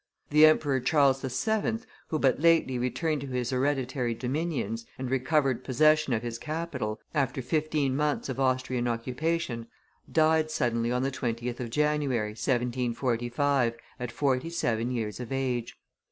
The 0.31 0.47
Emperor 0.47 0.79
Charles 0.79 1.21
VII., 1.21 1.81
who 2.07 2.17
but 2.17 2.39
lately 2.39 2.79
returned 2.79 3.21
to 3.21 3.27
his 3.27 3.51
hereditary 3.51 4.15
dominions, 4.15 4.83
and 4.97 5.11
recovered 5.11 5.63
possession 5.63 6.11
of 6.13 6.23
his 6.23 6.39
capital, 6.39 6.99
after 7.13 7.39
fifteen 7.43 7.95
months 7.95 8.27
of 8.27 8.39
Austrian 8.39 8.87
occupation, 8.87 9.67
died 10.11 10.49
suddenly 10.49 10.91
on 10.91 11.03
the 11.03 11.11
20th 11.11 11.59
of 11.59 11.69
January, 11.69 12.29
1745, 12.31 13.75
at 13.99 14.11
forty 14.11 14.49
seven 14.49 14.89
years 14.89 15.19
of 15.19 15.31
age. 15.31 15.77